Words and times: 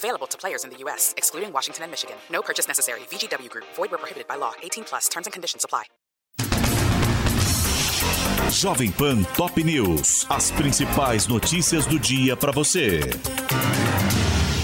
Available 0.00 0.26
to 0.28 0.38
players 0.38 0.64
in 0.64 0.70
the 0.70 0.78
U.S., 0.84 1.12
excluding 1.18 1.52
Washington 1.52 1.82
and 1.84 1.92
Michigan. 1.92 2.16
No 2.30 2.40
purchase 2.40 2.66
necessary. 2.66 3.00
VGW 3.10 3.50
Group. 3.50 3.66
Void 3.76 3.90
where 3.90 3.98
prohibited 3.98 4.26
by 4.26 4.36
law. 4.36 4.52
18 4.62 4.84
plus. 4.84 5.08
Terms 5.10 5.26
and 5.26 5.32
conditions 5.32 5.62
apply. 5.62 5.84
Jovem 8.50 8.92
Pan 8.96 9.24
Top 9.34 9.56
News. 9.58 10.26
As 10.30 10.50
principais 10.52 11.28
notícias 11.28 11.84
do 11.84 11.98
dia 11.98 12.34
para 12.34 12.50
você. 12.50 13.00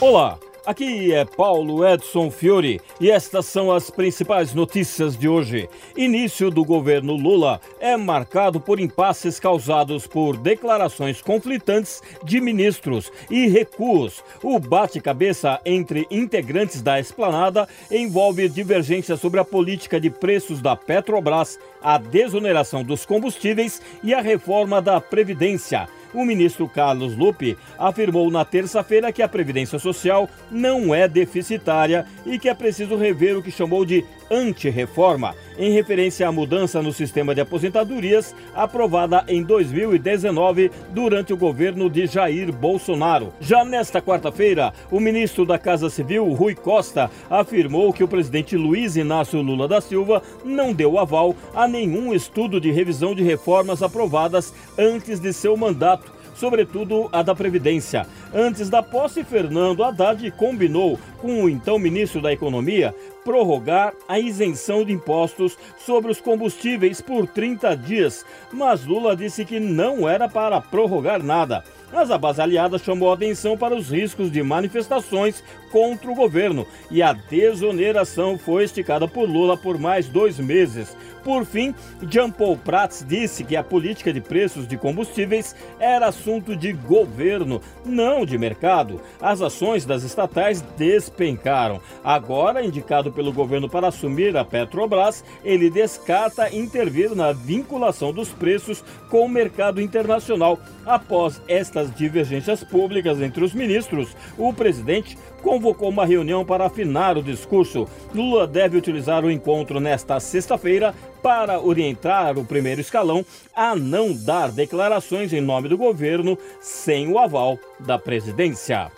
Olá. 0.00 0.38
Aqui 0.68 1.14
é 1.14 1.24
Paulo 1.24 1.82
Edson 1.82 2.30
Fiore 2.30 2.78
e 3.00 3.10
estas 3.10 3.46
são 3.46 3.72
as 3.72 3.88
principais 3.88 4.52
notícias 4.52 5.16
de 5.16 5.26
hoje. 5.26 5.66
Início 5.96 6.50
do 6.50 6.62
governo 6.62 7.16
Lula 7.16 7.58
é 7.80 7.96
marcado 7.96 8.60
por 8.60 8.78
impasses 8.78 9.40
causados 9.40 10.06
por 10.06 10.36
declarações 10.36 11.22
conflitantes 11.22 12.02
de 12.22 12.38
ministros 12.38 13.10
e 13.30 13.46
recuos. 13.46 14.22
O 14.42 14.58
bate-cabeça 14.58 15.58
entre 15.64 16.06
integrantes 16.10 16.82
da 16.82 17.00
esplanada 17.00 17.66
envolve 17.90 18.46
divergências 18.46 19.20
sobre 19.20 19.40
a 19.40 19.46
política 19.46 19.98
de 19.98 20.10
preços 20.10 20.60
da 20.60 20.76
Petrobras, 20.76 21.58
a 21.82 21.96
desoneração 21.96 22.84
dos 22.84 23.06
combustíveis 23.06 23.80
e 24.04 24.12
a 24.12 24.20
reforma 24.20 24.82
da 24.82 25.00
Previdência. 25.00 25.88
O 26.12 26.24
ministro 26.24 26.68
Carlos 26.68 27.16
Lupe 27.16 27.56
afirmou 27.78 28.30
na 28.30 28.44
terça-feira 28.44 29.12
que 29.12 29.22
a 29.22 29.28
Previdência 29.28 29.78
Social 29.78 30.28
não 30.50 30.94
é 30.94 31.06
deficitária 31.06 32.06
e 32.24 32.38
que 32.38 32.48
é 32.48 32.54
preciso 32.54 32.96
rever 32.96 33.36
o 33.36 33.42
que 33.42 33.50
chamou 33.50 33.84
de 33.84 34.04
anti-reforma, 34.30 35.34
em 35.58 35.72
referência 35.72 36.28
à 36.28 36.32
mudança 36.32 36.82
no 36.82 36.92
sistema 36.92 37.34
de 37.34 37.40
aposentadorias 37.40 38.34
aprovada 38.54 39.24
em 39.28 39.42
2019 39.42 40.70
durante 40.90 41.32
o 41.32 41.36
governo 41.36 41.90
de 41.90 42.06
Jair 42.06 42.52
Bolsonaro. 42.52 43.32
Já 43.40 43.64
nesta 43.64 44.00
quarta-feira, 44.00 44.72
o 44.90 45.00
ministro 45.00 45.44
da 45.44 45.58
Casa 45.58 45.90
Civil, 45.90 46.32
Rui 46.32 46.54
Costa, 46.54 47.10
afirmou 47.28 47.92
que 47.92 48.04
o 48.04 48.08
presidente 48.08 48.56
Luiz 48.56 48.96
Inácio 48.96 49.40
Lula 49.40 49.66
da 49.66 49.80
Silva 49.80 50.22
não 50.44 50.72
deu 50.72 50.98
aval 50.98 51.34
a 51.54 51.66
nenhum 51.66 52.14
estudo 52.14 52.60
de 52.60 52.70
revisão 52.70 53.14
de 53.14 53.22
reformas 53.22 53.82
aprovadas 53.82 54.52
antes 54.78 55.18
de 55.20 55.32
seu 55.32 55.56
mandato 55.56 56.18
sobretudo 56.38 57.08
a 57.12 57.22
da 57.22 57.34
Previdência. 57.34 58.06
Antes 58.32 58.70
da 58.70 58.82
posse, 58.82 59.24
Fernando 59.24 59.82
Haddad 59.82 60.30
combinou 60.32 60.98
com 61.20 61.42
o 61.42 61.48
então 61.48 61.78
ministro 61.78 62.22
da 62.22 62.32
Economia 62.32 62.94
prorrogar 63.28 63.92
a 64.08 64.18
isenção 64.18 64.82
de 64.82 64.90
impostos 64.90 65.58
sobre 65.76 66.10
os 66.10 66.18
combustíveis 66.18 67.02
por 67.02 67.26
30 67.26 67.76
dias, 67.76 68.24
mas 68.50 68.86
Lula 68.86 69.14
disse 69.14 69.44
que 69.44 69.60
não 69.60 70.08
era 70.08 70.26
para 70.30 70.62
prorrogar 70.62 71.22
nada. 71.22 71.62
Mas 71.92 72.10
a 72.10 72.18
base 72.18 72.40
aliada 72.40 72.78
chamou 72.78 73.12
atenção 73.12 73.56
para 73.56 73.74
os 73.74 73.90
riscos 73.90 74.30
de 74.30 74.42
manifestações 74.42 75.42
contra 75.70 76.10
o 76.10 76.14
governo 76.14 76.66
e 76.90 77.02
a 77.02 77.12
desoneração 77.12 78.38
foi 78.38 78.64
esticada 78.64 79.06
por 79.06 79.28
Lula 79.28 79.56
por 79.56 79.78
mais 79.78 80.08
dois 80.08 80.38
meses. 80.38 80.96
Por 81.24 81.44
fim, 81.44 81.74
Jean 82.08 82.30
Paul 82.30 82.56
Prats 82.56 83.04
disse 83.06 83.44
que 83.44 83.56
a 83.56 83.62
política 83.62 84.12
de 84.12 84.20
preços 84.20 84.66
de 84.66 84.78
combustíveis 84.78 85.54
era 85.78 86.06
assunto 86.06 86.56
de 86.56 86.72
governo, 86.72 87.60
não 87.84 88.24
de 88.24 88.38
mercado. 88.38 89.00
As 89.20 89.42
ações 89.42 89.84
das 89.84 90.04
estatais 90.04 90.62
despencaram. 90.78 91.82
Agora, 92.02 92.64
indicado 92.64 93.12
pelo 93.12 93.32
governo 93.32 93.68
para 93.68 93.88
assumir 93.88 94.36
a 94.36 94.44
Petrobras, 94.44 95.22
ele 95.44 95.68
descarta 95.68 96.54
intervir 96.54 97.14
na 97.14 97.32
vinculação 97.32 98.10
dos 98.12 98.30
preços 98.30 98.82
com 99.10 99.26
o 99.26 99.28
mercado 99.28 99.82
internacional. 99.82 100.58
Após 100.86 101.42
estas 101.78 101.94
divergências 101.94 102.64
públicas 102.64 103.20
entre 103.20 103.44
os 103.44 103.54
ministros, 103.54 104.16
o 104.36 104.52
presidente 104.52 105.16
convocou 105.42 105.88
uma 105.88 106.04
reunião 106.04 106.44
para 106.44 106.66
afinar 106.66 107.16
o 107.16 107.22
discurso. 107.22 107.86
Lula 108.12 108.46
deve 108.46 108.76
utilizar 108.76 109.24
o 109.24 109.30
encontro 109.30 109.78
nesta 109.78 110.18
sexta-feira 110.18 110.94
para 111.22 111.60
orientar 111.60 112.36
o 112.36 112.44
primeiro 112.44 112.80
escalão 112.80 113.24
a 113.54 113.76
não 113.76 114.12
dar 114.12 114.50
declarações 114.50 115.32
em 115.32 115.40
nome 115.40 115.68
do 115.68 115.78
governo 115.78 116.36
sem 116.60 117.08
o 117.08 117.18
aval 117.18 117.58
da 117.78 117.98
presidência. 117.98 118.90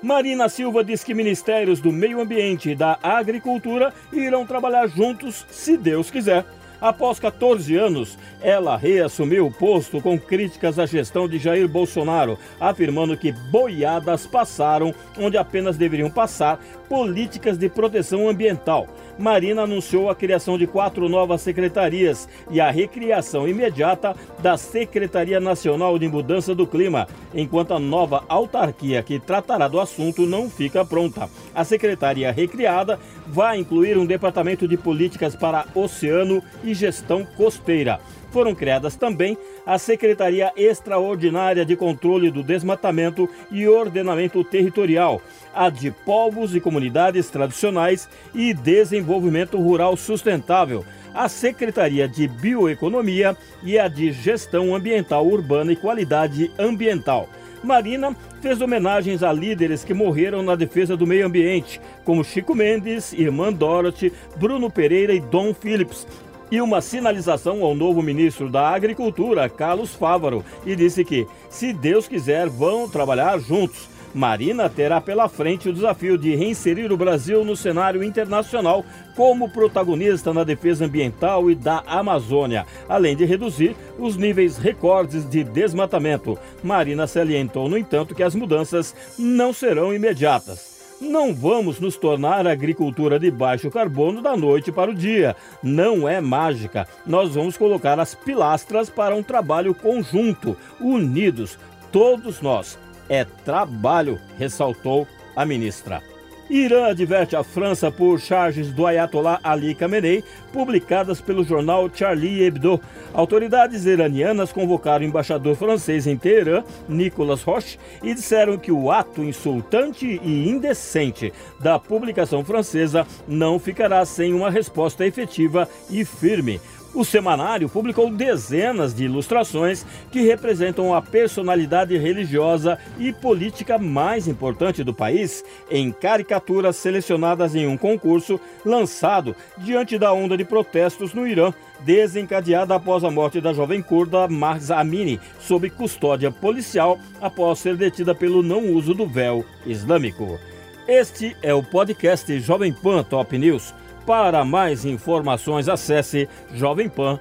Marina 0.00 0.48
Silva 0.48 0.82
diz 0.82 1.04
que 1.04 1.14
ministérios 1.14 1.80
do 1.80 1.92
Meio 1.92 2.20
Ambiente 2.20 2.70
e 2.70 2.74
da 2.74 2.98
Agricultura 3.02 3.94
irão 4.12 4.44
trabalhar 4.44 4.88
juntos, 4.88 5.46
se 5.48 5.76
Deus 5.76 6.10
quiser. 6.10 6.44
Após 6.82 7.20
14 7.20 7.76
anos, 7.76 8.18
ela 8.40 8.76
reassumiu 8.76 9.46
o 9.46 9.52
posto 9.52 10.00
com 10.00 10.18
críticas 10.18 10.80
à 10.80 10.84
gestão 10.84 11.28
de 11.28 11.38
Jair 11.38 11.68
Bolsonaro, 11.68 12.36
afirmando 12.58 13.16
que 13.16 13.30
boiadas 13.30 14.26
passaram 14.26 14.92
onde 15.16 15.38
apenas 15.38 15.76
deveriam 15.76 16.10
passar 16.10 16.58
políticas 16.88 17.56
de 17.56 17.68
proteção 17.68 18.28
ambiental. 18.28 18.88
Marina 19.16 19.62
anunciou 19.62 20.10
a 20.10 20.14
criação 20.14 20.58
de 20.58 20.66
quatro 20.66 21.08
novas 21.08 21.40
secretarias 21.40 22.28
e 22.50 22.60
a 22.60 22.70
recriação 22.70 23.46
imediata 23.46 24.16
da 24.40 24.56
Secretaria 24.56 25.38
Nacional 25.38 25.96
de 26.00 26.08
Mudança 26.08 26.52
do 26.52 26.66
Clima, 26.66 27.06
enquanto 27.32 27.74
a 27.74 27.78
nova 27.78 28.24
autarquia 28.28 29.02
que 29.04 29.20
tratará 29.20 29.68
do 29.68 29.78
assunto 29.78 30.26
não 30.26 30.50
fica 30.50 30.84
pronta. 30.84 31.30
A 31.54 31.62
secretaria 31.62 32.32
recriada 32.32 32.98
vai 33.28 33.58
incluir 33.58 33.96
um 33.96 34.04
departamento 34.04 34.66
de 34.66 34.76
políticas 34.76 35.36
para 35.36 35.66
oceano 35.74 36.42
e 36.64 36.71
gestão 36.74 37.24
costeira 37.36 38.00
foram 38.32 38.54
criadas 38.54 38.96
também 38.96 39.36
a 39.64 39.78
Secretaria 39.78 40.50
Extraordinária 40.56 41.64
de 41.64 41.76
Controle 41.76 42.30
do 42.30 42.42
Desmatamento 42.42 43.28
e 43.50 43.68
Ordenamento 43.68 44.42
Territorial, 44.42 45.20
a 45.54 45.68
de 45.68 45.90
Povos 45.90 46.56
e 46.56 46.60
Comunidades 46.60 47.28
Tradicionais 47.28 48.08
e 48.34 48.54
Desenvolvimento 48.54 49.58
Rural 49.58 49.96
Sustentável, 49.96 50.84
a 51.14 51.28
Secretaria 51.28 52.08
de 52.08 52.26
Bioeconomia 52.26 53.36
e 53.62 53.78
a 53.78 53.86
de 53.86 54.10
Gestão 54.12 54.74
Ambiental 54.74 55.26
Urbana 55.26 55.72
e 55.72 55.76
Qualidade 55.76 56.50
Ambiental. 56.58 57.28
Marina 57.62 58.16
fez 58.40 58.60
homenagens 58.60 59.22
a 59.22 59.32
líderes 59.32 59.84
que 59.84 59.94
morreram 59.94 60.42
na 60.42 60.56
defesa 60.56 60.96
do 60.96 61.06
meio 61.06 61.26
ambiente, 61.26 61.80
como 62.04 62.24
Chico 62.24 62.56
Mendes, 62.56 63.12
Irmã 63.12 63.52
Dorothy, 63.52 64.12
Bruno 64.36 64.68
Pereira 64.68 65.14
e 65.14 65.20
Dom 65.20 65.54
Phillips, 65.54 66.04
e 66.52 66.60
uma 66.60 66.82
sinalização 66.82 67.64
ao 67.64 67.74
novo 67.74 68.02
ministro 68.02 68.50
da 68.50 68.68
Agricultura, 68.68 69.48
Carlos 69.48 69.94
Fávaro, 69.94 70.44
e 70.66 70.76
disse 70.76 71.02
que, 71.02 71.26
se 71.48 71.72
Deus 71.72 72.06
quiser, 72.06 72.46
vão 72.46 72.86
trabalhar 72.86 73.38
juntos. 73.38 73.88
Marina 74.14 74.68
terá 74.68 75.00
pela 75.00 75.30
frente 75.30 75.70
o 75.70 75.72
desafio 75.72 76.18
de 76.18 76.34
reinserir 76.34 76.92
o 76.92 76.96
Brasil 76.98 77.42
no 77.42 77.56
cenário 77.56 78.04
internacional 78.04 78.84
como 79.16 79.48
protagonista 79.48 80.34
na 80.34 80.44
defesa 80.44 80.84
ambiental 80.84 81.50
e 81.50 81.54
da 81.54 81.82
Amazônia, 81.86 82.66
além 82.86 83.16
de 83.16 83.24
reduzir 83.24 83.74
os 83.98 84.18
níveis 84.18 84.58
recordes 84.58 85.26
de 85.26 85.42
desmatamento. 85.42 86.38
Marina 86.62 87.06
salientou, 87.06 87.66
no 87.66 87.78
entanto, 87.78 88.14
que 88.14 88.22
as 88.22 88.34
mudanças 88.34 88.94
não 89.18 89.54
serão 89.54 89.94
imediatas. 89.94 90.71
Não 91.02 91.34
vamos 91.34 91.80
nos 91.80 91.96
tornar 91.96 92.46
agricultura 92.46 93.18
de 93.18 93.28
baixo 93.28 93.68
carbono 93.72 94.22
da 94.22 94.36
noite 94.36 94.70
para 94.70 94.92
o 94.92 94.94
dia. 94.94 95.34
Não 95.60 96.08
é 96.08 96.20
mágica. 96.20 96.86
Nós 97.04 97.34
vamos 97.34 97.56
colocar 97.56 97.98
as 97.98 98.14
pilastras 98.14 98.88
para 98.88 99.12
um 99.12 99.22
trabalho 99.22 99.74
conjunto, 99.74 100.56
unidos, 100.80 101.58
todos 101.90 102.40
nós. 102.40 102.78
É 103.08 103.24
trabalho, 103.24 104.20
ressaltou 104.38 105.04
a 105.34 105.44
ministra. 105.44 106.11
Irã 106.50 106.86
adverte 106.86 107.34
a 107.34 107.42
França 107.42 107.90
por 107.90 108.20
charges 108.20 108.72
do 108.72 108.86
Ayatollah 108.86 109.40
Ali 109.42 109.74
Khamenei, 109.74 110.22
publicadas 110.52 111.20
pelo 111.20 111.44
jornal 111.44 111.88
Charlie 111.92 112.42
Hebdo. 112.42 112.80
Autoridades 113.14 113.86
iranianas 113.86 114.52
convocaram 114.52 115.04
o 115.04 115.08
embaixador 115.08 115.56
francês 115.56 116.06
em 116.06 116.16
Teherã, 116.16 116.62
Nicolas 116.88 117.42
Roche, 117.42 117.78
e 118.02 118.14
disseram 118.14 118.58
que 118.58 118.72
o 118.72 118.90
ato 118.90 119.22
insultante 119.22 120.20
e 120.22 120.48
indecente 120.48 121.32
da 121.60 121.78
publicação 121.78 122.44
francesa 122.44 123.06
não 123.26 123.58
ficará 123.58 124.04
sem 124.04 124.34
uma 124.34 124.50
resposta 124.50 125.06
efetiva 125.06 125.68
e 125.88 126.04
firme. 126.04 126.60
O 126.94 127.06
semanário 127.06 127.70
publicou 127.70 128.10
dezenas 128.10 128.94
de 128.94 129.04
ilustrações 129.04 129.86
que 130.10 130.20
representam 130.20 130.94
a 130.94 131.00
personalidade 131.00 131.96
religiosa 131.96 132.78
e 132.98 133.14
política 133.14 133.78
mais 133.78 134.28
importante 134.28 134.84
do 134.84 134.92
país 134.92 135.42
em 135.70 135.90
caricaturas 135.90 136.76
selecionadas 136.76 137.54
em 137.54 137.66
um 137.66 137.78
concurso 137.78 138.38
lançado 138.62 139.34
diante 139.56 139.98
da 139.98 140.12
onda 140.12 140.36
de 140.36 140.44
protestos 140.44 141.14
no 141.14 141.26
Irã, 141.26 141.54
desencadeada 141.80 142.74
após 142.74 143.02
a 143.04 143.10
morte 143.10 143.40
da 143.40 143.54
jovem 143.54 143.80
curda 143.80 144.28
Mahsa 144.28 144.76
Amini, 144.76 145.18
sob 145.40 145.70
custódia 145.70 146.30
policial 146.30 146.98
após 147.22 147.58
ser 147.60 147.74
detida 147.74 148.14
pelo 148.14 148.42
não 148.42 148.70
uso 148.70 148.92
do 148.92 149.06
véu 149.06 149.46
islâmico. 149.64 150.38
Este 150.86 151.34
é 151.40 151.54
o 151.54 151.62
podcast 151.62 152.38
Jovem 152.40 152.72
Pan 152.72 153.02
Top 153.02 153.38
News 153.38 153.72
para 154.06 154.44
mais 154.44 154.84
informações, 154.84 155.68
acesse 155.68 156.28
jovempan.com.br. 156.54 157.18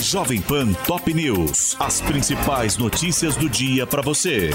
Jovem 0.00 0.40
Pan 0.42 0.72
Top 0.86 1.12
News. 1.12 1.76
As 1.80 2.00
principais 2.00 2.76
notícias 2.76 3.36
do 3.36 3.48
dia 3.48 3.86
para 3.86 4.02
você. 4.02 4.50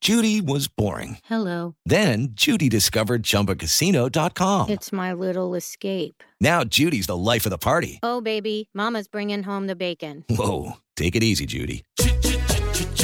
Judy 0.00 0.40
was 0.40 0.68
boring. 0.68 1.18
Hello. 1.28 1.74
Then 1.84 2.28
Judy 2.34 2.70
discovered 2.70 3.22
chumbacasino.com. 3.24 4.70
It's 4.70 4.90
my 4.90 5.12
little 5.12 5.54
escape. 5.54 6.22
Now 6.40 6.64
Judy's 6.64 7.06
the 7.06 7.16
life 7.16 7.44
of 7.44 7.50
the 7.50 7.58
party. 7.58 7.98
Oh, 8.02 8.22
baby, 8.22 8.70
Mama's 8.72 9.08
bringing 9.08 9.42
home 9.42 9.66
the 9.66 9.76
bacon. 9.76 10.24
Whoa. 10.30 10.78
Take 10.96 11.14
it 11.14 11.22
easy, 11.22 11.44
Judy. 11.44 11.84